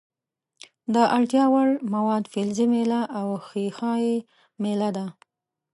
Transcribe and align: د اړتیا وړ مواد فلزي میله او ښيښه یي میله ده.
د 0.93 0.95
اړتیا 1.15 1.45
وړ 1.53 1.69
مواد 1.93 2.23
فلزي 2.33 2.65
میله 2.73 3.01
او 3.19 3.27
ښيښه 3.47 3.91
یي 4.03 4.15
میله 4.61 4.89
ده. 4.97 5.05